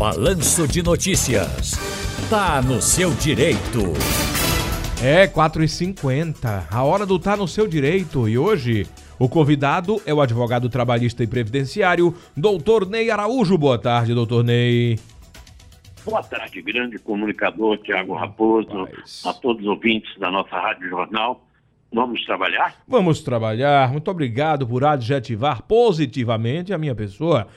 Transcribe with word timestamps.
Balanço 0.00 0.66
de 0.66 0.82
Notícias. 0.82 1.72
Tá 2.30 2.62
no 2.62 2.80
seu 2.80 3.10
direito. 3.10 3.80
É 5.04 5.26
4h50, 5.26 6.68
a 6.72 6.82
hora 6.82 7.04
do 7.04 7.18
Tá 7.18 7.36
no 7.36 7.46
seu 7.46 7.68
direito. 7.68 8.26
E 8.26 8.38
hoje, 8.38 8.86
o 9.18 9.28
convidado 9.28 10.00
é 10.06 10.14
o 10.14 10.22
advogado 10.22 10.70
trabalhista 10.70 11.22
e 11.22 11.26
previdenciário, 11.26 12.14
doutor 12.34 12.88
Ney 12.88 13.10
Araújo. 13.10 13.58
Boa 13.58 13.78
tarde, 13.78 14.14
doutor 14.14 14.42
Ney. 14.42 14.98
Boa 16.02 16.22
tarde, 16.22 16.62
grande 16.62 16.98
comunicador 16.98 17.76
Tiago 17.76 18.14
Raposo, 18.14 18.88
a 19.26 19.34
todos 19.34 19.60
os 19.60 19.68
ouvintes 19.68 20.18
da 20.18 20.30
nossa 20.30 20.56
Rádio 20.58 20.88
Jornal. 20.88 21.44
Vamos 21.92 22.24
trabalhar? 22.24 22.74
Vamos 22.88 23.20
trabalhar. 23.20 23.92
Muito 23.92 24.10
obrigado 24.10 24.66
por 24.66 24.82
adjetivar 24.82 25.62
positivamente 25.64 26.72
a 26.72 26.78
minha 26.78 26.94
pessoa. 26.94 27.48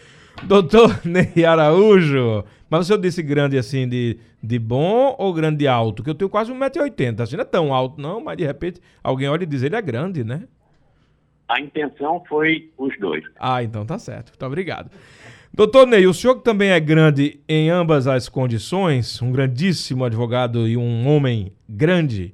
Doutor 0.41 1.01
Ney 1.05 1.45
Araújo, 1.45 2.43
mas 2.69 2.81
o 2.81 2.83
senhor 2.85 2.99
disse 2.99 3.21
grande 3.21 3.57
assim 3.57 3.87
de, 3.87 4.17
de 4.41 4.57
bom 4.57 5.15
ou 5.17 5.33
grande 5.33 5.67
alto? 5.67 6.03
Que 6.03 6.09
eu 6.09 6.15
tenho 6.15 6.29
quase 6.29 6.51
1,80m, 6.51 7.21
assim, 7.21 7.35
não 7.35 7.43
é 7.43 7.45
tão 7.45 7.73
alto 7.73 8.01
não, 8.01 8.19
mas 8.19 8.37
de 8.37 8.45
repente 8.45 8.81
alguém 9.03 9.29
olha 9.29 9.43
e 9.43 9.47
diz, 9.47 9.63
ele 9.63 9.75
é 9.75 9.81
grande, 9.81 10.23
né? 10.23 10.43
A 11.47 11.59
intenção 11.59 12.23
foi 12.27 12.71
os 12.77 12.97
dois. 12.99 13.23
Ah, 13.39 13.61
então 13.61 13.85
tá 13.85 13.99
certo. 13.99 14.29
Muito 14.29 14.45
obrigado. 14.45 14.89
Doutor 15.53 15.85
Ney, 15.85 16.07
o 16.07 16.13
senhor 16.13 16.35
que 16.35 16.43
também 16.43 16.71
é 16.71 16.79
grande 16.79 17.39
em 17.47 17.69
ambas 17.69 18.07
as 18.07 18.27
condições, 18.27 19.21
um 19.21 19.31
grandíssimo 19.31 20.03
advogado 20.03 20.67
e 20.67 20.75
um 20.75 21.07
homem 21.07 21.53
grande, 21.69 22.33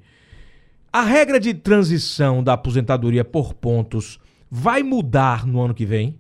a 0.92 1.02
regra 1.02 1.40
de 1.40 1.54
transição 1.54 2.42
da 2.42 2.54
aposentadoria 2.54 3.26
por 3.26 3.54
pontos 3.54 4.20
vai 4.50 4.84
mudar 4.84 5.46
no 5.46 5.62
ano 5.62 5.74
que 5.74 5.86
vem? 5.86 6.19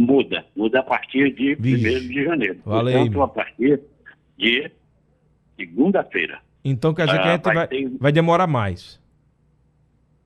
Muda. 0.00 0.44
Muda 0.56 0.80
a 0.80 0.82
partir 0.82 1.32
de 1.34 1.54
1 1.54 1.60
de 2.08 2.24
janeiro. 2.24 2.60
Valeu. 2.64 2.94
Portanto, 2.98 3.22
a 3.22 3.28
partir 3.28 3.80
de 4.38 4.70
segunda-feira. 5.56 6.40
Então 6.64 6.92
quer 6.94 7.06
dizer 7.06 7.18
que 7.18 7.24
a 7.24 7.30
Ah, 7.30 7.32
gente 7.34 7.42
vai, 7.44 7.54
vai 7.54 7.68
ter- 7.68 7.90
vai 7.98 8.12
demorar 8.12 8.46
mais. 8.46 9.00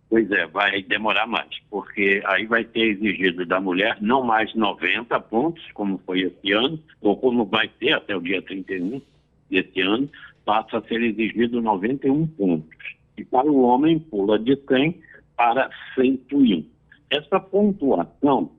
Pois 0.09 0.31
é, 0.31 0.47
vai 0.47 0.83
demorar 0.83 1.27
mais, 1.27 1.49
porque 1.69 2.23
aí 2.27 2.47
vai 2.47 2.63
ter 2.65 2.83
exigido 2.93 3.45
da 3.45 3.61
mulher 3.61 3.97
não 4.01 4.23
mais 4.23 4.55
90 4.55 5.19
pontos, 5.19 5.65
como 5.73 5.99
foi 6.07 6.21
esse 6.21 6.53
ano, 6.53 6.79
ou 7.01 7.17
como 7.17 7.45
vai 7.45 7.69
ser 7.81 7.95
até 7.95 8.15
o 8.17 8.21
dia 8.21 8.41
31 8.41 9.01
desse 9.51 9.81
ano, 9.81 10.09
passa 10.45 10.79
a 10.79 10.83
ser 10.83 11.03
exigido 11.03 11.61
91 11.61 12.27
pontos. 12.29 12.79
E 13.19 13.25
para 13.25 13.51
o 13.51 13.63
homem, 13.63 13.99
pula 13.99 14.39
de 14.39 14.57
100 14.69 15.01
para 15.37 15.69
101. 15.97 16.65
Essa 17.11 17.41
pontuação, 17.41 18.53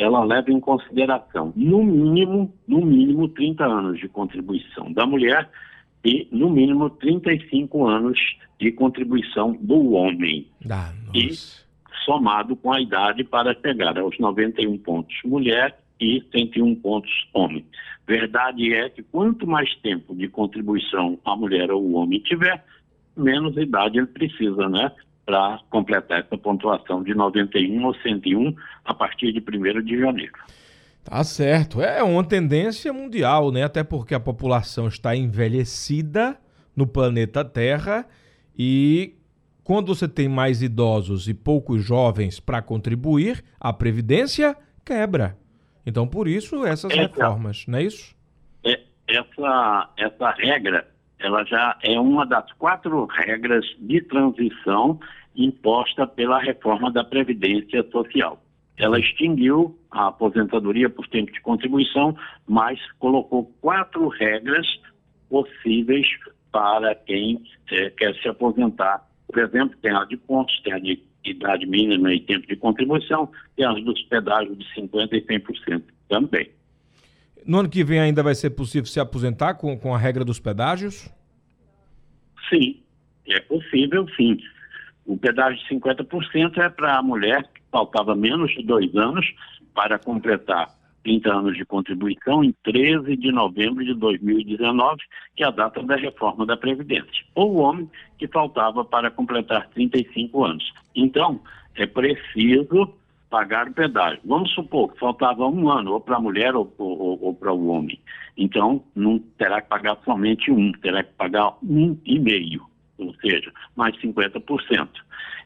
ela 0.00 0.24
leva 0.24 0.50
em 0.50 0.58
consideração, 0.60 1.52
no 1.54 1.84
mínimo, 1.84 2.52
no 2.66 2.84
mínimo 2.84 3.28
30 3.28 3.64
anos 3.64 3.98
de 4.00 4.08
contribuição 4.08 4.90
da 4.92 5.04
mulher 5.06 5.48
e, 6.04 6.26
no 6.32 6.48
mínimo, 6.48 6.88
35 6.90 7.86
anos 7.86 8.18
de 8.58 8.72
contribuição 8.72 9.52
do 9.60 9.92
homem 9.92 10.46
Ah, 10.70 10.92
E- 11.14 11.30
somado 12.04 12.56
com 12.56 12.72
a 12.72 12.80
idade 12.80 13.22
para 13.24 13.54
chegar 13.54 13.98
aos 13.98 14.18
91 14.18 14.78
pontos 14.78 15.14
mulher 15.24 15.78
e 16.00 16.22
101 16.32 16.74
pontos 16.76 17.10
homem. 17.34 17.64
Verdade 18.06 18.72
é 18.72 18.88
que 18.88 19.02
quanto 19.02 19.46
mais 19.46 19.72
tempo 19.76 20.14
de 20.16 20.26
contribuição 20.28 21.18
a 21.24 21.36
mulher 21.36 21.70
ou 21.70 21.82
o 21.82 21.92
homem 21.92 22.18
tiver, 22.20 22.64
menos 23.16 23.54
idade 23.56 23.98
ele 23.98 24.06
precisa, 24.06 24.68
né? 24.68 24.90
Para 25.26 25.60
completar 25.70 26.20
essa 26.20 26.36
pontuação 26.36 27.02
de 27.02 27.14
91 27.14 27.84
ou 27.84 27.94
101 27.94 28.54
a 28.84 28.94
partir 28.94 29.32
de 29.32 29.40
1 29.40 29.82
de 29.84 29.98
janeiro. 29.98 30.32
Tá 31.04 31.22
certo. 31.24 31.80
É 31.80 32.02
uma 32.02 32.24
tendência 32.24 32.92
mundial, 32.92 33.50
né? 33.50 33.62
Até 33.62 33.82
porque 33.84 34.14
a 34.14 34.20
população 34.20 34.88
está 34.88 35.14
envelhecida 35.16 36.36
no 36.76 36.86
planeta 36.86 37.44
Terra 37.44 38.06
e 38.56 39.14
quando 39.64 39.94
você 39.94 40.08
tem 40.08 40.28
mais 40.28 40.62
idosos 40.62 41.28
e 41.28 41.34
poucos 41.34 41.82
jovens 41.84 42.40
para 42.40 42.60
contribuir, 42.60 43.44
a 43.60 43.72
previdência 43.72 44.56
quebra. 44.84 45.36
Então, 45.86 46.06
por 46.06 46.26
isso, 46.26 46.64
essas 46.66 46.92
É, 46.92 47.02
reformas, 47.02 47.66
não 47.66 47.78
é 47.78 47.84
isso? 47.84 48.14
É, 48.64 48.80
essa, 49.08 49.90
essa 49.96 50.30
regra, 50.32 50.89
ela 51.20 51.44
já 51.44 51.76
é 51.82 51.98
uma 52.00 52.24
das 52.26 52.50
quatro 52.54 53.06
regras 53.06 53.64
de 53.78 54.00
transição 54.02 54.98
imposta 55.36 56.06
pela 56.06 56.38
reforma 56.38 56.90
da 56.90 57.04
Previdência 57.04 57.86
Social. 57.90 58.42
Ela 58.76 58.98
extinguiu 58.98 59.78
a 59.90 60.08
aposentadoria 60.08 60.88
por 60.88 61.06
tempo 61.08 61.30
de 61.30 61.40
contribuição, 61.40 62.16
mas 62.48 62.80
colocou 62.98 63.52
quatro 63.60 64.08
regras 64.08 64.66
possíveis 65.28 66.06
para 66.50 66.94
quem 66.94 67.42
eh, 67.70 67.90
quer 67.90 68.14
se 68.16 68.28
aposentar. 68.28 69.06
Por 69.28 69.38
exemplo, 69.38 69.76
tem 69.80 69.94
a 69.94 70.04
de 70.04 70.16
pontos, 70.16 70.58
tem 70.62 70.72
a 70.72 70.78
de 70.78 71.00
idade 71.24 71.66
mínima 71.66 72.12
e 72.12 72.20
tempo 72.20 72.46
de 72.46 72.56
contribuição, 72.56 73.30
tem 73.54 73.66
as 73.66 73.82
dos 73.84 74.02
pedágios 74.04 74.58
de 74.58 74.64
50% 74.74 75.12
e 75.12 75.20
100% 75.20 75.82
também. 76.08 76.50
No 77.46 77.60
ano 77.60 77.68
que 77.68 77.84
vem 77.84 78.00
ainda 78.00 78.22
vai 78.22 78.34
ser 78.34 78.50
possível 78.50 78.86
se 78.86 79.00
aposentar 79.00 79.54
com, 79.54 79.78
com 79.78 79.94
a 79.94 79.98
regra 79.98 80.24
dos 80.24 80.38
pedágios? 80.38 81.08
Sim, 82.48 82.80
é 83.26 83.40
possível, 83.40 84.06
sim. 84.16 84.38
O 85.06 85.16
pedágio 85.16 85.58
de 85.58 85.74
50% 85.74 86.58
é 86.58 86.68
para 86.68 86.98
a 86.98 87.02
mulher 87.02 87.42
que 87.54 87.60
faltava 87.70 88.14
menos 88.14 88.50
de 88.52 88.62
dois 88.62 88.94
anos 88.94 89.26
para 89.74 89.98
completar 89.98 90.68
30 91.02 91.32
anos 91.32 91.56
de 91.56 91.64
contribuição 91.64 92.44
em 92.44 92.54
13 92.62 93.16
de 93.16 93.32
novembro 93.32 93.84
de 93.84 93.94
2019, 93.94 94.98
que 95.34 95.42
é 95.42 95.46
a 95.46 95.50
data 95.50 95.82
da 95.82 95.96
reforma 95.96 96.44
da 96.44 96.56
Previdência. 96.56 97.24
Ou 97.34 97.54
o 97.54 97.58
homem 97.58 97.90
que 98.18 98.28
faltava 98.28 98.84
para 98.84 99.10
completar 99.10 99.68
35 99.70 100.44
anos. 100.44 100.72
Então, 100.94 101.40
é 101.74 101.86
preciso 101.86 102.92
pagar 103.30 103.68
o 103.68 103.72
pedágio. 103.72 104.18
Vamos 104.24 104.50
supor 104.52 104.92
que 104.92 104.98
faltava 104.98 105.46
um 105.46 105.70
ano, 105.70 105.92
ou 105.92 106.00
para 106.00 106.16
a 106.16 106.20
mulher 106.20 106.54
ou, 106.56 106.72
ou- 106.78 107.22
ou 107.22 107.32
para 107.34 107.52
o 107.52 107.68
homem. 107.68 108.00
Então, 108.36 108.82
não 108.94 109.18
terá 109.38 109.60
que 109.62 109.68
pagar 109.68 109.96
somente 110.04 110.50
um, 110.50 110.72
terá 110.72 111.02
que 111.04 111.12
pagar 111.12 111.52
um 111.62 111.96
e 112.04 112.18
meio, 112.18 112.66
ou 112.98 113.14
seja, 113.16 113.52
mais 113.76 113.96
50%. 114.00 114.88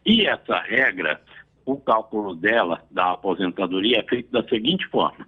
E 0.07 0.27
essa 0.27 0.59
regra, 0.61 1.21
o 1.67 1.77
cálculo 1.77 2.35
dela, 2.35 2.83
da 2.91 3.13
aposentadoria, 3.13 3.99
é 4.01 4.03
feito 4.03 4.31
da 4.33 4.43
seguinte 4.49 4.87
forma. 4.89 5.27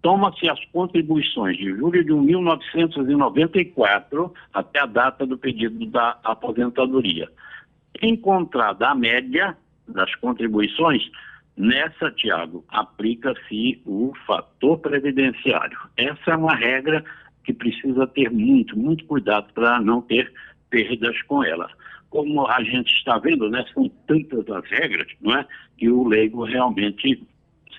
Toma-se 0.00 0.48
as 0.48 0.64
contribuições 0.66 1.56
de 1.56 1.74
julho 1.76 2.04
de 2.04 2.12
1994 2.12 4.32
até 4.54 4.78
a 4.80 4.86
data 4.86 5.26
do 5.26 5.36
pedido 5.36 5.84
da 5.86 6.16
aposentadoria. 6.22 7.28
Encontrada 8.00 8.86
a 8.88 8.94
média 8.94 9.56
das 9.88 10.14
contribuições, 10.16 11.02
nessa, 11.58 12.10
Tiago, 12.12 12.64
aplica-se 12.68 13.82
o 13.84 14.12
fator 14.26 14.78
previdenciário. 14.78 15.78
Essa 15.96 16.30
é 16.30 16.36
uma 16.36 16.54
regra 16.54 17.04
que 17.44 17.52
precisa 17.52 18.06
ter 18.06 18.30
muito, 18.30 18.78
muito 18.78 19.04
cuidado 19.04 19.52
para 19.52 19.80
não 19.80 20.00
ter 20.00 20.32
perdas 20.70 21.20
com 21.22 21.42
ela. 21.42 21.68
Como 22.08 22.46
a 22.46 22.62
gente 22.62 22.92
está 22.94 23.18
vendo, 23.18 23.50
né, 23.50 23.64
são 23.74 23.90
tantas 24.06 24.48
as 24.48 24.70
regras, 24.70 25.08
não 25.20 25.36
é, 25.36 25.46
que 25.76 25.88
o 25.88 26.06
leigo 26.06 26.44
realmente 26.44 27.22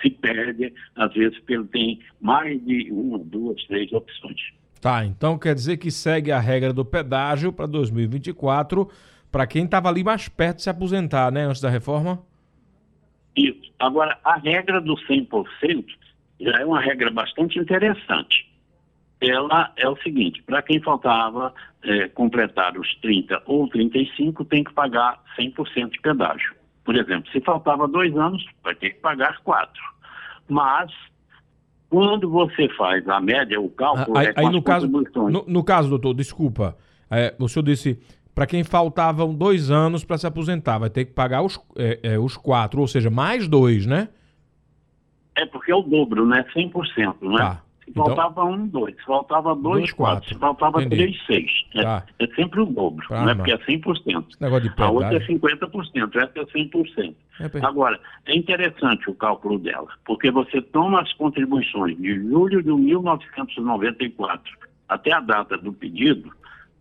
se 0.01 0.09
perde, 0.09 0.73
às 0.95 1.13
vezes, 1.13 1.37
porque 1.39 1.53
ele 1.53 1.65
tem 1.65 1.99
mais 2.21 2.63
de 2.65 2.91
uma, 2.91 3.17
duas, 3.17 3.63
três 3.65 3.91
opções. 3.91 4.39
Tá, 4.81 5.05
então 5.05 5.37
quer 5.37 5.53
dizer 5.53 5.77
que 5.77 5.91
segue 5.91 6.31
a 6.31 6.39
regra 6.39 6.71
do 6.71 6.85
pedágio 6.85 7.51
para 7.51 7.65
2024 7.65 8.89
para 9.31 9.45
quem 9.45 9.65
estava 9.65 9.89
ali 9.89 10.03
mais 10.03 10.27
perto 10.29 10.57
de 10.57 10.63
se 10.63 10.69
aposentar, 10.69 11.31
né, 11.31 11.45
antes 11.45 11.61
da 11.61 11.69
reforma? 11.69 12.21
Isso. 13.35 13.68
Agora, 13.79 14.17
a 14.23 14.35
regra 14.35 14.81
do 14.81 14.95
100% 14.95 15.85
já 16.39 16.51
é 16.59 16.65
uma 16.65 16.81
regra 16.81 17.09
bastante 17.09 17.57
interessante. 17.57 18.49
Ela 19.21 19.71
é 19.77 19.87
o 19.87 19.97
seguinte: 19.97 20.41
para 20.43 20.61
quem 20.61 20.81
faltava 20.81 21.53
eh, 21.83 22.07
completar 22.09 22.77
os 22.77 22.93
30 22.95 23.43
ou 23.45 23.67
35, 23.67 24.45
tem 24.45 24.63
que 24.63 24.73
pagar 24.73 25.21
100% 25.37 25.91
de 25.91 25.99
pedágio. 25.99 26.55
Por 26.83 26.95
exemplo, 26.95 27.29
se 27.31 27.41
faltava 27.41 27.87
dois 27.87 28.15
anos, 28.17 28.45
vai 28.63 28.75
ter 28.75 28.91
que 28.91 28.99
pagar 28.99 29.39
quatro. 29.43 29.81
Mas, 30.47 30.91
quando 31.89 32.29
você 32.29 32.67
faz 32.69 33.07
a 33.07 33.19
média, 33.19 33.59
o 33.59 33.69
cálculo 33.69 34.17
aí 34.17 34.27
é 34.27 34.33
com 34.33 34.39
aí 34.39 34.51
no, 34.51 34.61
caso, 34.61 34.87
no, 34.87 35.45
no 35.47 35.63
caso, 35.63 35.89
doutor, 35.89 36.13
desculpa, 36.13 36.77
é, 37.11 37.35
o 37.39 37.47
senhor 37.47 37.63
disse 37.63 37.99
para 38.39 38.47
quem 38.47 38.63
faltavam 38.63 39.35
dois 39.35 39.69
anos 39.69 40.05
para 40.05 40.17
se 40.17 40.25
aposentar, 40.25 40.77
vai 40.77 40.89
ter 40.89 41.03
que 41.03 41.11
pagar 41.11 41.41
os, 41.41 41.59
é, 41.75 41.99
é, 42.01 42.17
os 42.17 42.37
quatro, 42.37 42.79
ou 42.79 42.87
seja, 42.87 43.09
mais 43.09 43.49
dois, 43.49 43.85
né? 43.85 44.07
É 45.35 45.45
porque 45.45 45.73
é 45.73 45.75
o 45.75 45.81
dobro, 45.81 46.25
né? 46.25 46.45
100%, 46.55 47.15
né? 47.21 47.37
Tá. 47.37 47.61
então, 47.85 48.05
faltava 48.05 48.45
um, 48.45 48.65
dois. 48.65 48.95
Se 48.95 49.03
faltava 49.03 49.53
dois, 49.53 49.79
dois 49.79 49.91
quatro. 49.91 50.21
quatro. 50.21 50.33
Se 50.33 50.39
faltava 50.39 50.81
Entendi. 50.81 51.03
três, 51.03 51.25
seis. 51.25 51.51
É, 51.75 51.83
tá. 51.83 52.05
é, 52.17 52.27
sempre 52.27 52.61
o 52.61 52.65
dobro, 52.65 53.05
pra 53.09 53.25
né? 53.25 53.35
Porque 53.35 53.51
é 53.51 53.57
100%. 53.57 54.25
negócio 54.39 54.69
de 54.69 54.81
a 54.81 54.89
outra 54.89 55.17
é 55.17 55.19
50%, 55.19 56.15
essa 56.15 56.39
é 56.39 56.45
100%. 56.45 57.15
É 57.41 57.65
Agora, 57.65 57.99
é 58.25 58.37
interessante 58.37 59.09
o 59.09 59.15
cálculo 59.15 59.59
dela, 59.59 59.89
porque 60.05 60.31
você 60.31 60.61
toma 60.61 61.01
as 61.01 61.11
contribuições 61.11 61.97
de 61.97 62.15
julho 62.15 62.63
de 62.63 62.71
1994 62.71 64.57
até 64.87 65.11
a 65.11 65.19
data 65.19 65.57
do 65.57 65.73
pedido 65.73 66.38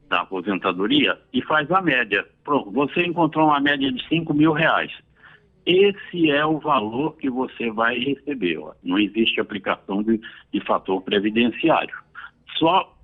da 0.09 0.23
aposentadoria 0.23 1.19
e 1.33 1.43
faz 1.43 1.71
a 1.71 1.81
média. 1.81 2.27
Pronto, 2.45 2.71
você 2.71 3.05
encontrou 3.05 3.49
uma 3.49 3.61
média 3.61 3.91
de 3.93 4.07
5 4.09 4.33
mil 4.35 4.53
reais. 4.53 4.93
Esse 5.67 6.31
é 6.31 6.45
o 6.47 6.59
valor 6.59 7.17
que 7.17 7.29
você 7.29 7.71
vai 7.71 7.99
receber. 7.99 8.59
Ó. 8.59 8.73
Não 8.83 8.99
existe 8.99 9.41
aplicação 9.41 10.03
de, 10.03 10.21
de 10.53 10.61
fator 10.65 11.03
previdenciário. 11.03 11.95
Só 12.57 12.97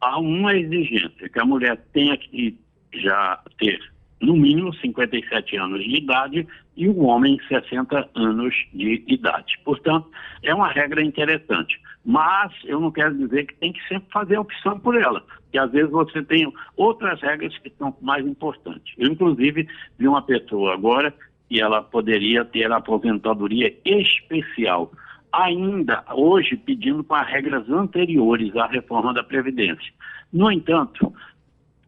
há 0.00 0.18
uma 0.18 0.54
exigência, 0.54 1.28
que 1.28 1.40
a 1.40 1.44
mulher 1.44 1.76
tenha 1.92 2.16
que 2.16 2.56
já 2.94 3.42
ter 3.58 3.80
no 4.20 4.34
mínimo 4.34 4.74
57 4.74 5.56
anos 5.56 5.84
de 5.84 5.96
idade 5.96 6.46
e 6.76 6.88
o 6.88 7.02
homem 7.04 7.38
60 7.48 8.10
anos 8.14 8.54
de 8.72 9.04
idade. 9.06 9.58
Portanto, 9.64 10.10
é 10.42 10.54
uma 10.54 10.68
regra 10.68 11.02
interessante. 11.02 11.80
Mas 12.04 12.52
eu 12.64 12.80
não 12.80 12.90
quero 12.90 13.16
dizer 13.16 13.46
que 13.46 13.54
tem 13.56 13.72
que 13.72 13.88
sempre 13.88 14.08
fazer 14.12 14.36
a 14.36 14.40
opção 14.40 14.78
por 14.78 14.94
ela, 14.94 15.24
que 15.50 15.58
às 15.58 15.70
vezes 15.72 15.90
você 15.90 16.22
tem 16.22 16.50
outras 16.76 17.20
regras 17.20 17.56
que 17.58 17.70
são 17.78 17.96
mais 18.00 18.24
importantes. 18.26 18.94
Eu, 18.96 19.10
inclusive, 19.10 19.68
vi 19.98 20.08
uma 20.08 20.22
pessoa 20.22 20.72
agora 20.72 21.12
e 21.50 21.60
ela 21.60 21.82
poderia 21.82 22.44
ter 22.44 22.70
a 22.70 22.76
aposentadoria 22.76 23.74
especial, 23.84 24.92
ainda 25.32 26.04
hoje 26.12 26.56
pedindo 26.56 27.02
para 27.04 27.26
regras 27.26 27.68
anteriores 27.68 28.54
à 28.56 28.66
reforma 28.66 29.12
da 29.12 29.22
Previdência. 29.22 29.92
No 30.32 30.50
entanto, 30.50 31.12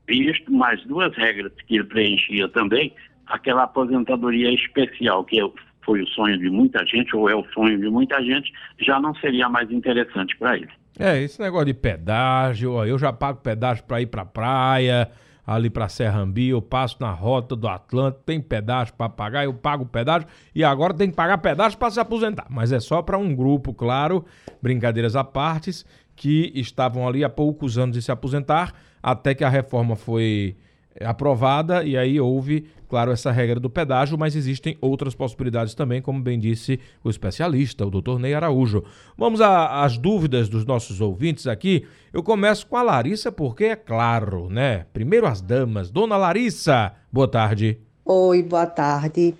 visto 0.09 0.51
mais 0.51 0.83
duas 0.87 1.15
regras 1.15 1.53
que 1.67 1.77
ele 1.77 1.85
preenchia 1.85 2.49
também, 2.49 2.93
aquela 3.27 3.65
aposentadoria 3.65 4.51
especial, 4.53 5.25
que 5.25 5.39
foi 5.85 6.03
o 6.03 6.07
sonho 6.09 6.39
de 6.39 6.51
muita 6.51 6.85
gente, 6.87 7.15
ou 7.15 7.29
é 7.29 7.35
o 7.35 7.45
sonho 7.53 7.79
de 7.79 7.89
muita 7.89 8.23
gente, 8.23 8.53
já 8.81 8.99
não 8.99 9.15
seria 9.17 9.49
mais 9.49 9.71
interessante 9.71 10.37
para 10.37 10.57
ele. 10.57 10.69
É, 10.99 11.23
esse 11.23 11.41
negócio 11.41 11.67
de 11.67 11.75
pedágio, 11.75 12.73
ó, 12.73 12.85
eu 12.85 12.99
já 12.99 13.13
pago 13.13 13.41
pedágio 13.41 13.85
para 13.85 14.01
ir 14.01 14.07
para 14.07 14.25
praia, 14.25 15.09
ali 15.47 15.71
para 15.71 15.89
Serrambi, 15.89 16.49
eu 16.49 16.61
passo 16.61 16.97
na 17.01 17.11
rota 17.11 17.57
do 17.57 17.69
Atlântico, 17.69 18.23
tem 18.27 18.39
pedágio 18.41 18.93
para 18.95 19.09
pagar, 19.09 19.45
eu 19.45 19.55
pago 19.55 19.87
pedágio 19.87 20.29
e 20.55 20.63
agora 20.63 20.93
tem 20.93 21.09
que 21.09 21.17
pagar 21.17 21.39
pedágio 21.39 21.79
para 21.79 21.91
se 21.91 22.01
aposentar. 22.01 22.47
Mas 22.51 22.71
é 22.73 22.81
só 22.81 23.01
para 23.01 23.17
um 23.17 23.35
grupo, 23.35 23.73
claro, 23.73 24.27
brincadeiras 24.61 25.17
à 25.17 25.25
partes, 25.25 25.87
que 26.19 26.51
estavam 26.57 27.07
ali 27.07 27.23
há 27.23 27.29
poucos 27.29 27.79
anos 27.79 27.97
de 27.97 28.03
se 28.03 28.11
aposentar, 28.11 28.75
até 29.01 29.35
que 29.35 29.45
a 29.45 29.49
reforma 29.49 29.95
foi 29.95 30.57
aprovada 31.01 31.85
e 31.85 31.97
aí 31.97 32.21
houve, 32.21 32.67
claro, 32.89 33.13
essa 33.13 33.31
regra 33.31 33.61
do 33.61 33.71
pedágio, 33.71 34.19
mas 34.19 34.35
existem 34.35 34.77
outras 34.81 35.15
possibilidades 35.15 35.75
também, 35.75 36.03
como 36.03 36.21
bem 36.21 36.37
disse 36.37 36.81
o 37.05 37.09
especialista, 37.09 37.87
o 37.87 37.91
doutor 37.91 38.19
Ney 38.19 38.35
Araújo. 38.35 38.83
Vamos 39.17 39.41
às 39.41 39.97
dúvidas 39.97 40.49
dos 40.49 40.67
nossos 40.67 41.01
ouvintes 41.01 41.47
aqui. 41.47 41.87
Eu 42.13 42.21
começo 42.21 42.67
com 42.67 42.77
a 42.77 42.83
Larissa, 42.83 43.31
porque 43.31 43.67
é 43.67 43.77
claro, 43.77 44.51
né? 44.51 44.87
Primeiro 44.93 45.25
as 45.25 45.41
damas. 45.41 45.89
Dona 45.89 46.17
Larissa, 46.17 46.95
boa 47.13 47.29
tarde. 47.29 47.79
Oi, 48.05 48.43
boa 48.43 48.67
tarde. 48.67 49.37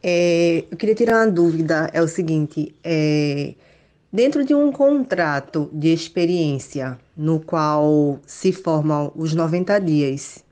É, 0.00 0.64
eu 0.70 0.76
queria 0.76 0.94
tirar 0.94 1.26
uma 1.26 1.32
dúvida, 1.32 1.90
é 1.92 2.00
o 2.00 2.06
seguinte, 2.06 2.72
é, 2.84 3.54
dentro 4.12 4.44
de 4.44 4.54
um 4.54 4.72
contrato 4.72 5.70
de 5.72 5.92
experiência 5.92 6.98
no 7.16 7.40
qual 7.40 8.18
se 8.26 8.52
formam 8.52 9.12
os 9.14 9.34
90 9.34 9.78
dias 9.80 10.44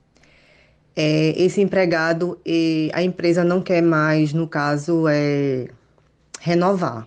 é, 1.00 1.32
esse 1.40 1.60
empregado 1.60 2.40
e 2.44 2.90
a 2.93 3.00
empresa 3.00 3.44
não 3.44 3.62
quer 3.62 3.81
mais, 3.81 4.32
no 4.32 4.49
caso, 4.49 5.06
é, 5.08 5.69
renovar. 6.40 7.06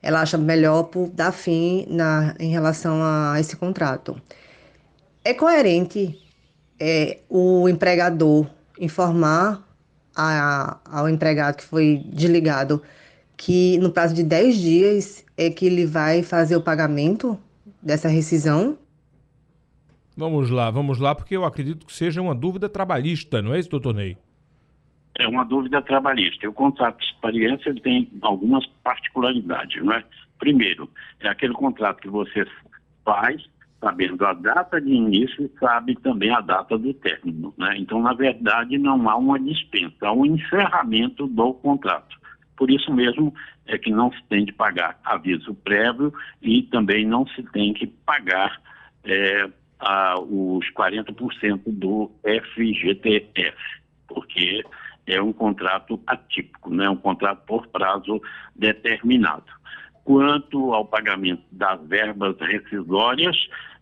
Ela 0.00 0.20
acha 0.20 0.38
melhor 0.38 0.84
por 0.84 1.08
dar 1.08 1.32
fim 1.32 1.84
na, 1.90 2.36
em 2.38 2.50
relação 2.50 3.00
a 3.02 3.40
esse 3.40 3.56
contrato. 3.56 4.16
É 5.24 5.34
coerente 5.34 6.16
é, 6.78 7.18
o 7.28 7.68
empregador 7.68 8.46
informar 8.78 9.66
a, 10.14 10.78
ao 10.84 11.08
empregado 11.08 11.56
que 11.56 11.64
foi 11.64 12.04
desligado 12.06 12.80
que 13.44 13.76
no 13.78 13.90
prazo 13.90 14.14
de 14.14 14.22
10 14.22 14.56
dias 14.56 15.26
é 15.36 15.50
que 15.50 15.66
ele 15.66 15.84
vai 15.84 16.22
fazer 16.22 16.54
o 16.54 16.62
pagamento 16.62 17.38
dessa 17.82 18.08
rescisão 18.08 18.78
Vamos 20.14 20.50
lá, 20.50 20.70
vamos 20.70 20.98
lá, 20.98 21.14
porque 21.14 21.34
eu 21.34 21.44
acredito 21.44 21.86
que 21.86 21.92
seja 21.92 22.20
uma 22.20 22.34
dúvida 22.34 22.68
trabalhista, 22.68 23.40
não 23.40 23.54
é 23.54 23.58
isso, 23.58 23.70
doutor 23.70 23.94
Ney? 23.94 24.16
É 25.18 25.26
uma 25.26 25.42
dúvida 25.42 25.80
trabalhista. 25.80 26.46
O 26.48 26.52
contrato 26.52 26.98
de 26.98 27.06
experiência 27.06 27.70
ele 27.70 27.80
tem 27.80 28.10
algumas 28.20 28.66
particularidades, 28.84 29.82
não 29.82 29.94
é? 29.94 30.04
Primeiro, 30.38 30.88
é 31.20 31.28
aquele 31.28 31.54
contrato 31.54 32.00
que 32.00 32.10
você 32.10 32.46
faz 33.04 33.42
sabendo 33.80 34.24
a 34.26 34.34
data 34.34 34.80
de 34.80 34.92
início 34.92 35.46
e 35.46 35.58
sabe 35.58 35.96
também 35.96 36.30
a 36.30 36.40
data 36.40 36.76
do 36.76 36.92
término, 36.92 37.52
né? 37.56 37.74
Então, 37.78 38.00
na 38.02 38.12
verdade, 38.12 38.76
não 38.76 39.08
há 39.08 39.16
uma 39.16 39.40
dispensa, 39.40 40.08
há 40.08 40.12
um 40.12 40.26
encerramento 40.26 41.26
do 41.26 41.54
contrato. 41.54 42.21
Por 42.56 42.70
isso 42.70 42.92
mesmo 42.92 43.34
é 43.66 43.78
que 43.78 43.90
não 43.90 44.12
se 44.12 44.22
tem 44.28 44.44
de 44.44 44.52
pagar 44.52 44.98
aviso 45.04 45.54
prévio 45.54 46.12
e 46.40 46.62
também 46.64 47.06
não 47.06 47.26
se 47.28 47.42
tem 47.44 47.72
que 47.72 47.86
pagar 47.86 48.60
é, 49.04 49.48
a, 49.80 50.18
os 50.18 50.64
40% 50.72 51.60
do 51.66 52.10
FGTS, 52.22 53.56
porque 54.06 54.62
é 55.06 55.20
um 55.20 55.32
contrato 55.32 56.00
atípico, 56.06 56.70
não 56.70 56.84
é 56.84 56.90
um 56.90 56.96
contrato 56.96 57.44
por 57.46 57.66
prazo 57.68 58.20
determinado. 58.54 59.44
Quanto 60.04 60.72
ao 60.72 60.84
pagamento 60.84 61.42
das 61.50 61.80
verbas 61.86 62.36
rescisórias, 62.40 63.36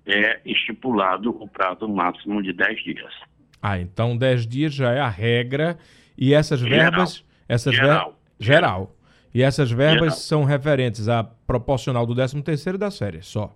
é 0.06 0.40
estipulado 0.44 1.30
o 1.30 1.48
prazo 1.48 1.88
máximo 1.88 2.42
de 2.42 2.52
10 2.52 2.84
dias. 2.84 3.14
Ah, 3.62 3.78
então 3.78 4.16
10 4.16 4.46
dias 4.46 4.74
já 4.74 4.92
é 4.92 5.00
a 5.00 5.08
regra 5.08 5.78
e 6.16 6.32
essas 6.32 6.60
verbas... 6.60 7.16
Geral. 7.16 7.30
Essas 7.50 7.74
geral. 7.74 8.10
Ver... 8.12 8.19
geral. 8.40 8.96
E 9.32 9.42
essas 9.42 9.70
verbas 9.70 10.14
geral. 10.14 10.18
são 10.18 10.44
referentes 10.44 11.08
à 11.08 11.22
proporcional 11.22 12.04
do 12.04 12.14
13 12.14 12.42
terceiro 12.42 12.76
e 12.76 12.80
das 12.80 12.98
férias, 12.98 13.26
só. 13.26 13.54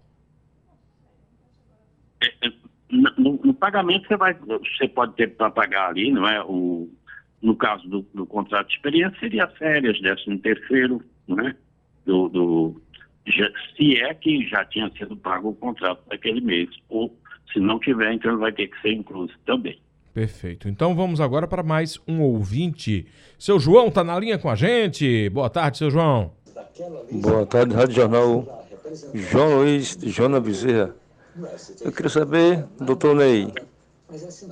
no, 3.19 3.41
no, 3.45 3.55
pagamento 3.55 4.07
você 4.07 4.17
vai, 4.17 4.35
você 4.35 4.87
pode 4.89 5.15
ter 5.15 5.35
para 5.35 5.51
pagar 5.51 5.89
ali, 5.89 6.13
não 6.13 6.29
é? 6.29 6.43
O, 6.45 6.89
no 7.43 7.57
caso 7.57 7.89
do, 7.89 8.03
do 8.15 8.25
contrato 8.25 8.69
de 8.69 8.75
experiência 8.75 9.19
seria 9.19 9.49
férias, 9.49 10.01
décimo 10.01 10.39
terceiro, 10.39 11.03
não 11.27 11.41
é? 11.41 11.57
Do, 12.07 12.29
do 12.29 12.83
já, 13.27 13.51
se 13.77 13.97
é 14.01 14.13
que 14.15 14.47
já 14.47 14.65
tinha 14.65 14.91
sido 14.91 15.17
pago 15.17 15.51
o 15.51 15.55
contrato 15.55 16.03
daquele 16.09 16.41
mês, 16.41 16.69
ou 16.89 17.17
se 17.53 17.59
não 17.59 17.79
tiver, 17.79 18.13
então 18.13 18.39
vai 18.39 18.53
ter 18.53 18.69
que 18.69 18.81
ser 18.81 18.93
incluso 18.93 19.33
também. 19.47 19.79
Perfeito. 20.15 20.69
Então 20.69 20.95
vamos 20.95 21.21
agora 21.21 21.45
para 21.49 21.65
mais 21.65 21.99
um 22.07 22.23
ouvinte. 22.23 23.05
Seu 23.37 23.59
João 23.59 23.89
está 23.89 24.05
na 24.05 24.17
linha 24.17 24.39
com 24.39 24.49
a 24.49 24.55
gente. 24.55 25.29
Boa 25.31 25.51
tarde, 25.51 25.79
seu 25.79 25.91
João. 25.91 26.31
Boa 27.11 27.45
tarde, 27.45 27.75
Rádio 27.75 27.97
Jornal. 27.97 28.65
João 29.13 29.57
Luiz 29.57 29.99
Jona 30.05 30.39
Bezerra. 30.39 30.95
Eu 31.81 31.91
queria 31.91 32.09
saber, 32.09 32.65
doutor 32.81 33.17
Ney, 33.17 33.53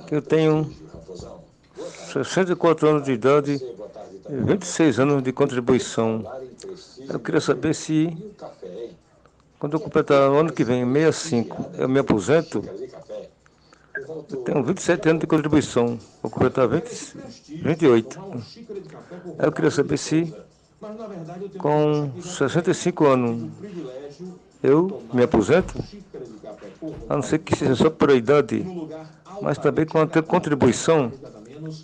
que 0.05 0.15
eu 0.15 0.21
tenho 0.21 0.69
64 2.11 2.89
anos 2.89 3.03
de 3.05 3.13
idade 3.13 3.53
e 4.29 4.35
26 4.35 4.99
anos 4.99 5.23
de 5.23 5.31
contribuição. 5.31 6.29
Eu 7.07 7.21
queria 7.21 7.39
saber 7.39 7.73
se, 7.73 8.13
quando 9.57 9.75
eu 9.75 9.79
completar 9.79 10.29
o 10.29 10.35
ano 10.35 10.51
que 10.51 10.65
vem, 10.65 10.83
65, 10.85 11.71
eu 11.77 11.87
me 11.87 11.99
aposento. 11.99 12.61
Eu 14.29 14.37
tenho 14.37 14.63
27 14.63 15.09
anos 15.09 15.21
de 15.21 15.27
contribuição, 15.27 15.99
vou 16.21 16.31
completar 16.31 16.67
20, 16.67 17.17
28. 17.63 18.19
Eu 19.39 19.51
queria 19.51 19.71
saber 19.71 19.97
se, 19.97 20.33
com 21.57 22.11
65 22.21 23.05
anos, 23.05 23.51
eu 24.61 25.03
me 25.13 25.23
aposento 25.23 25.73
a 27.09 27.15
não 27.15 27.21
ser 27.21 27.39
que 27.39 27.55
seja 27.55 27.75
só 27.75 27.89
por 27.89 28.09
idade, 28.11 28.65
mas 29.41 29.57
também 29.57 29.85
com 29.85 29.99
a 29.99 30.07
contribuição. 30.07 31.11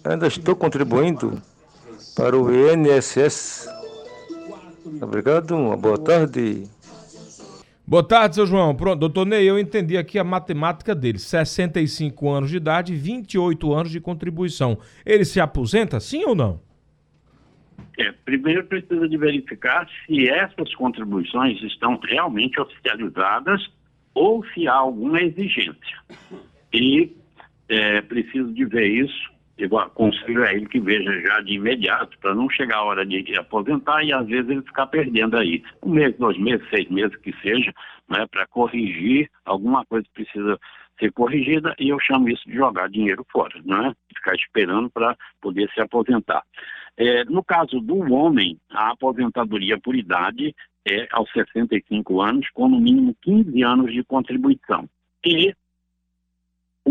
Ainda 0.03 0.27
estou 0.27 0.55
contribuindo 0.55 1.41
para 2.15 2.37
o 2.37 2.49
INSS. 2.51 3.67
Obrigado, 5.01 5.55
uma 5.55 5.77
boa 5.77 5.97
tarde. 5.97 6.69
Boa 7.89 8.03
tarde, 8.03 8.35
seu 8.35 8.45
João. 8.45 8.75
Pronto, 8.75 8.99
doutor 8.99 9.25
Ney, 9.25 9.49
eu 9.49 9.57
entendi 9.57 9.97
aqui 9.97 10.19
a 10.19 10.23
matemática 10.23 10.93
dele. 10.93 11.17
65 11.17 12.29
anos 12.29 12.51
de 12.51 12.57
idade, 12.57 12.93
28 12.93 13.73
anos 13.73 13.91
de 13.91 13.99
contribuição. 13.99 14.77
Ele 15.03 15.25
se 15.25 15.41
aposenta, 15.41 15.99
sim 15.99 16.23
ou 16.23 16.35
não? 16.35 16.61
É, 17.97 18.11
primeiro 18.11 18.63
precisa 18.65 19.09
de 19.09 19.17
verificar 19.17 19.89
se 20.05 20.29
essas 20.29 20.75
contribuições 20.75 21.59
estão 21.63 21.99
realmente 22.03 22.61
oficializadas 22.61 23.59
ou 24.13 24.45
se 24.53 24.67
há 24.67 24.75
alguma 24.75 25.19
exigência. 25.23 25.97
E 26.71 27.11
é, 27.67 28.01
preciso 28.01 28.53
de 28.53 28.65
ver 28.65 28.85
isso. 28.85 29.31
Eu 29.59 29.77
aconselho 29.77 30.43
a 30.43 30.53
ele 30.53 30.65
que 30.65 30.79
veja 30.79 31.11
já 31.21 31.41
de 31.41 31.53
imediato, 31.53 32.17
para 32.19 32.33
não 32.33 32.49
chegar 32.49 32.77
a 32.77 32.83
hora 32.83 33.05
de 33.05 33.37
aposentar 33.37 34.03
e 34.03 34.13
às 34.13 34.25
vezes 34.25 34.49
ele 34.49 34.61
ficar 34.61 34.87
perdendo 34.87 35.37
aí 35.37 35.61
um 35.83 35.91
mês, 35.91 36.15
dois 36.17 36.37
meses, 36.39 36.67
seis 36.69 36.89
meses 36.89 37.15
que 37.17 37.33
seja, 37.41 37.73
né, 38.07 38.25
para 38.31 38.47
corrigir 38.47 39.29
alguma 39.45 39.85
coisa 39.85 40.05
que 40.05 40.23
precisa 40.23 40.57
ser 40.99 41.11
corrigida 41.11 41.73
e 41.79 41.89
eu 41.89 41.99
chamo 41.99 42.29
isso 42.29 42.43
de 42.47 42.55
jogar 42.55 42.89
dinheiro 42.89 43.25
fora, 43.31 43.55
né? 43.63 43.93
Ficar 44.13 44.35
esperando 44.35 44.89
para 44.89 45.15
poder 45.41 45.69
se 45.73 45.81
aposentar. 45.81 46.43
É, 46.97 47.23
no 47.25 47.43
caso 47.43 47.79
do 47.79 47.97
homem, 48.13 48.59
a 48.69 48.91
aposentadoria 48.91 49.79
por 49.79 49.95
idade 49.95 50.53
é 50.85 51.07
aos 51.11 51.31
65 51.31 52.21
anos, 52.21 52.49
com 52.53 52.67
no 52.67 52.79
mínimo 52.79 53.15
15 53.21 53.63
anos 53.63 53.93
de 53.93 54.03
contribuição. 54.03 54.89
E 55.25 55.53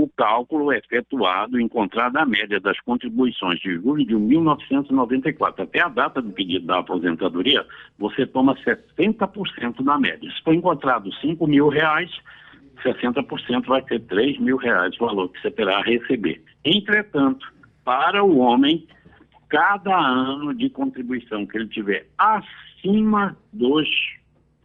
o 0.03 0.09
cálculo 0.17 0.71
é 0.71 0.79
efetuado 0.79 1.61
encontrada 1.61 2.21
a 2.21 2.27
média 2.27 2.61
das 2.61 2.79
contribuições 2.81 3.59
de 3.59 3.75
julho 3.75 4.07
de 4.07 4.15
1994 4.15 5.65
até 5.65 5.81
a 5.81 5.89
data 5.89 6.23
do 6.23 6.31
pedido 6.31 6.67
da 6.67 6.79
aposentadoria, 6.79 7.67
você 7.99 8.25
toma 8.25 8.55
60% 8.57 9.83
da 9.83 9.99
média. 9.99 10.31
Se 10.31 10.43
for 10.43 10.55
encontrado 10.55 11.13
5 11.15 11.47
mil 11.49 11.69
reais, 11.69 12.11
60% 12.85 13.67
vai 13.67 13.83
ser 13.89 14.01
3 14.01 14.39
mil 14.39 14.57
reais 14.57 14.95
o 15.01 15.07
valor 15.07 15.29
que 15.31 15.41
você 15.41 15.51
terá 15.51 15.79
a 15.79 15.83
receber. 15.83 16.41
Entretanto, 16.65 17.53
para 17.85 18.23
o 18.23 18.39
homem, 18.39 18.87
cada 19.49 19.99
ano 19.99 20.55
de 20.55 20.71
contribuição 20.71 21.45
que 21.45 21.59
ele 21.59 21.69
tiver 21.69 22.07
acima 22.17 23.37
dos 23.53 23.89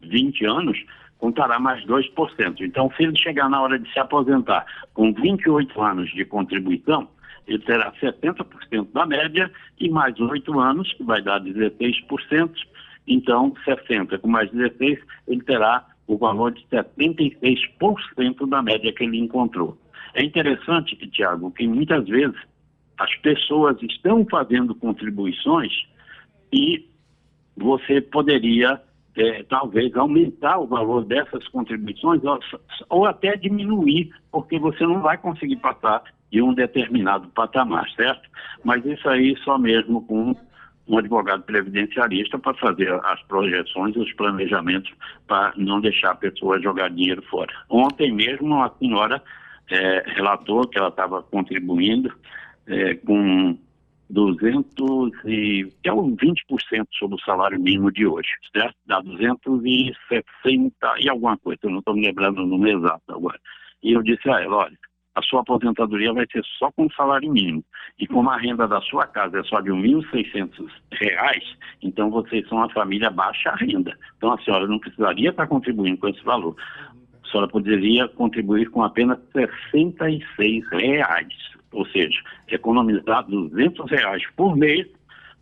20 0.02 0.46
anos, 0.46 0.78
contará 1.24 1.58
mais 1.58 1.82
2%. 1.86 2.60
Então, 2.60 2.92
se 2.98 3.04
ele 3.04 3.18
chegar 3.18 3.50
na 3.50 3.62
hora 3.62 3.80
de 3.80 3.90
se 3.94 3.98
aposentar 3.98 4.66
com 4.94 5.14
28 5.14 5.82
anos 5.82 6.12
de 6.12 6.26
contribuição, 6.26 7.08
ele 7.48 7.60
terá 7.60 7.94
70% 7.94 8.92
da 8.92 9.06
média 9.06 9.50
e 9.80 9.90
mais 9.90 10.20
8 10.20 10.60
anos, 10.60 10.92
que 10.92 11.04
vai 11.04 11.22
dar 11.22 11.40
16%. 11.40 12.52
Então, 13.08 13.54
60 13.64 14.18
com 14.20 14.28
mais 14.28 14.52
16, 14.52 15.00
ele 15.30 15.42
terá 15.44 15.88
o 16.08 16.18
valor 16.18 16.52
de 16.52 16.62
76% 16.66 18.46
da 18.50 18.62
média 18.62 18.92
que 18.92 19.06
ele 19.06 19.18
encontrou. 19.18 19.78
É 20.14 20.22
interessante, 20.22 20.98
Tiago, 21.08 21.52
que 21.52 21.66
muitas 21.66 22.06
vezes 22.06 22.36
as 23.00 23.16
pessoas 23.22 23.82
estão 23.82 24.28
fazendo 24.30 24.76
contribuições 24.76 25.72
e 26.52 26.86
você 27.56 28.02
poderia 28.02 28.82
é, 29.16 29.44
talvez 29.44 29.96
aumentar 29.96 30.58
o 30.60 30.68
valor 30.68 31.06
dessas 31.06 31.48
contribuições 31.50 32.24
ou, 32.24 32.40
ou, 32.90 33.06
até 33.06 33.36
diminuir, 33.36 34.12
porque 34.32 34.58
você 34.58 34.86
não 34.86 35.02
vai 35.02 35.18
conseguir 35.18 35.58
passar 35.58 36.04
de 36.32 36.42
um 36.42 36.54
determinado 36.54 37.28
patamar, 37.30 37.88
certo? 37.92 38.28
Mas 38.64 38.84
isso 38.86 39.08
aí 39.08 39.36
só 39.44 39.58
mesmo 39.58 40.02
com 40.06 40.36
um 40.88 40.98
advogado 40.98 41.44
previdenciarista 41.44 42.38
para 42.38 42.54
fazer 42.56 42.92
as 43.06 43.22
projeções, 43.24 43.96
os 43.96 44.12
planejamentos, 44.14 44.92
para 45.28 45.54
não 45.56 45.80
deixar 45.80 46.12
a 46.12 46.16
pessoa 46.16 46.62
jogar 46.62 46.90
dinheiro 46.90 47.22
fora. 47.30 47.54
Ontem 47.70 48.12
mesmo 48.12 48.48
uma 48.48 48.74
senhora 48.80 49.22
é, 49.72 50.04
relatou 50.08 50.68
que 50.68 50.78
ela 50.78 50.90
estava 50.90 51.24
contribuindo 51.24 52.14
é, 52.68 52.96
com 52.96 53.58
200 54.10 55.12
e, 55.26 55.72
que 55.82 55.90
é 55.90 55.94
um 55.94 56.16
20% 56.16 56.36
sobre 56.98 57.16
o 57.16 57.20
salário 57.22 57.60
mínimo 57.60 57.92
de 57.92 58.06
hoje, 58.06 58.30
certo? 58.56 58.76
Dá 58.86 59.00
260 59.02 60.96
e 61.00 61.10
alguma 61.10 61.38
coisa, 61.38 61.60
eu 61.64 61.72
não 61.72 61.80
estou 61.80 61.96
me 61.96 62.06
lembrando 62.06 62.44
o 62.44 62.46
número 62.46 62.80
exato 62.80 63.04
agora. 63.10 63.40
E 63.82 63.92
eu 63.94 64.04
disse 64.04 64.30
a 64.30 64.42
ela, 64.42 64.58
olha, 64.58 64.78
a 65.16 65.22
sua 65.22 65.42
aposentadoria 65.42 66.14
vai 66.14 66.26
ser 66.32 66.44
só 66.58 66.72
com 66.72 66.86
o 66.86 66.94
salário 66.94 67.32
mínimo. 67.32 67.64
E 68.00 68.08
como 68.08 68.30
a 68.30 68.38
renda 68.38 68.68
da 68.68 68.82
sua 68.82 69.06
casa 69.06 69.40
é 69.40 69.44
só 69.44 69.62
de 69.62 69.72
R$ 69.72 69.78
1.600, 69.78 70.70
então 71.82 72.10
vocês 72.10 72.48
são 72.48 72.58
uma 72.58 72.70
família 72.70 73.10
baixa 73.10 73.52
renda. 73.56 73.96
Então 74.18 74.34
a 74.34 74.42
senhora 74.42 74.68
não 74.68 74.80
precisaria 74.80 75.30
estar 75.30 75.48
contribuindo 75.48 75.98
com 75.98 76.08
esse 76.08 76.24
valor. 76.24 76.56
A 77.24 77.28
senhora 77.30 77.48
poderia 77.48 78.08
contribuir 78.08 78.70
com 78.70 78.84
apenas 78.84 79.20
66 79.32 80.68
reais 80.72 81.54
ou 81.74 81.86
seja, 81.88 82.20
economizar 82.48 83.26
200 83.28 83.90
reais 83.90 84.24
por 84.36 84.56
mês, 84.56 84.88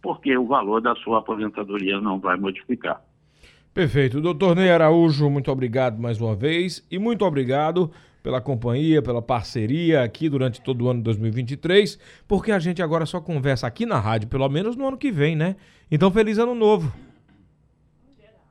porque 0.01 0.35
o 0.37 0.47
valor 0.47 0.81
da 0.81 0.95
sua 0.95 1.19
aposentadoria 1.19 1.99
não 1.99 2.19
vai 2.19 2.37
modificar. 2.37 3.01
Perfeito. 3.73 4.19
Doutor 4.19 4.55
Ney 4.55 4.69
Araújo, 4.69 5.29
muito 5.29 5.51
obrigado 5.51 5.99
mais 5.99 6.19
uma 6.19 6.35
vez 6.35 6.85
e 6.91 6.99
muito 6.99 7.23
obrigado 7.23 7.91
pela 8.21 8.41
companhia, 8.41 9.01
pela 9.01 9.21
parceria 9.21 10.03
aqui 10.03 10.29
durante 10.29 10.61
todo 10.61 10.85
o 10.85 10.89
ano 10.89 10.99
de 10.99 11.05
2023, 11.05 11.97
porque 12.27 12.51
a 12.51 12.59
gente 12.59 12.81
agora 12.81 13.05
só 13.05 13.19
conversa 13.19 13.65
aqui 13.65 13.85
na 13.85 13.99
rádio, 13.99 14.27
pelo 14.27 14.47
menos 14.49 14.75
no 14.75 14.87
ano 14.87 14.97
que 14.97 15.11
vem, 15.11 15.35
né? 15.35 15.55
Então, 15.89 16.11
feliz 16.11 16.37
ano 16.37 16.53
novo. 16.53 16.93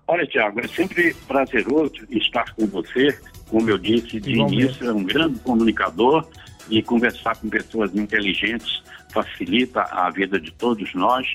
Olha, 0.06 0.26
Tiago, 0.26 0.58
é 0.58 0.66
sempre 0.66 1.14
prazeroso 1.28 1.94
estar 2.10 2.52
com 2.54 2.66
você. 2.66 3.16
Como 3.48 3.70
eu 3.70 3.78
disse 3.78 4.18
de 4.20 4.32
início, 4.32 4.88
é 4.88 4.92
um 4.92 5.04
grande 5.04 5.38
comunicador 5.40 6.26
e 6.70 6.82
conversar 6.82 7.36
com 7.36 7.48
pessoas 7.48 7.94
inteligentes 7.94 8.82
facilita 9.12 9.82
a 9.82 10.08
vida 10.10 10.38
de 10.38 10.50
todos 10.52 10.94
nós 10.94 11.26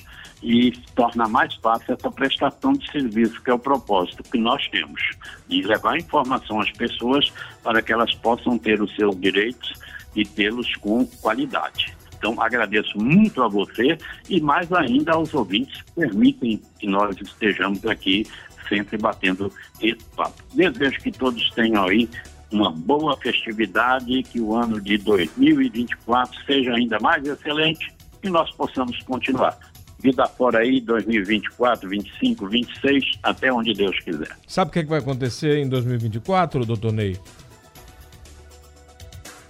e 0.42 0.72
torna 0.96 1.28
mais 1.28 1.54
fácil 1.56 1.94
essa 1.94 2.12
prestação 2.12 2.74
de 2.74 2.90
serviço, 2.92 3.42
que 3.42 3.50
é 3.50 3.54
o 3.54 3.60
propósito 3.60 4.24
que 4.24 4.38
nós 4.38 4.68
temos, 4.70 5.02
de 5.48 5.62
levar 5.62 5.98
informação 5.98 6.60
às 6.60 6.72
pessoas 6.72 7.32
para 7.64 7.82
que 7.82 7.92
elas 7.92 8.14
possam 8.16 8.58
ter 8.58 8.82
os 8.82 8.96
seus 8.96 9.20
direitos 9.20 9.74
e 10.16 10.26
tê-los 10.26 10.74
com 10.78 11.06
qualidade. 11.06 11.96
Então, 12.18 12.42
agradeço 12.42 12.98
muito 12.98 13.44
a 13.44 13.48
você 13.48 13.98
e 14.30 14.40
mais 14.40 14.72
ainda 14.72 15.14
aos 15.14 15.34
ouvintes 15.34 15.82
que 15.82 15.92
permitem 15.92 16.62
que 16.80 16.88
nós 16.88 17.16
estejamos 17.20 17.86
aqui 17.86 18.26
sempre 18.68 18.98
batendo 18.98 19.52
esse 19.82 20.04
papo. 20.16 20.42
Desejo 20.54 21.00
que 21.02 21.12
todos 21.12 21.52
tenham 21.52 21.84
aí 21.84 22.10
uma 22.56 22.72
boa 22.72 23.18
festividade, 23.18 24.24
que 24.24 24.40
o 24.40 24.56
ano 24.56 24.80
de 24.80 24.98
2024 24.98 26.46
seja 26.46 26.74
ainda 26.74 26.98
mais 27.00 27.26
excelente 27.26 27.94
e 28.24 28.30
nós 28.30 28.50
possamos 28.56 28.98
continuar. 29.04 29.58
Vida 30.00 30.26
fora 30.28 30.60
aí, 30.60 30.80
2024, 30.82 31.90
25, 31.90 32.48
26, 32.48 33.04
até 33.24 33.52
onde 33.52 33.74
Deus 33.74 34.00
quiser. 34.00 34.38
Sabe 34.48 34.70
o 34.70 34.74
que, 34.74 34.80
é 34.80 34.84
que 34.84 34.90
vai 34.90 35.00
acontecer 35.00 35.58
em 35.58 35.68
2024, 35.68 36.66
doutor 36.66 36.94
Ney? 36.94 37.18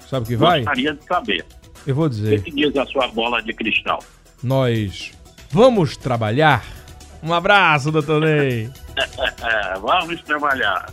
Sabe 0.09 0.25
o 0.25 0.27
que 0.27 0.35
vai? 0.35 0.59
Gostaria 0.59 0.93
de 0.93 1.03
saber. 1.03 1.45
Eu 1.85 1.95
vou 1.95 2.09
dizer. 2.09 2.39
O 2.39 2.43
que 2.43 2.51
diz 2.51 2.75
a 2.75 2.85
sua 2.85 3.07
bola 3.09 3.41
de 3.41 3.53
cristal? 3.53 4.03
Nós 4.41 5.11
vamos 5.51 5.97
trabalhar. 5.97 6.63
Um 7.21 7.33
abraço, 7.33 7.91
doutor 7.91 8.21
Ney. 8.21 8.69
vamos 9.81 10.21
trabalhar. 10.21 10.85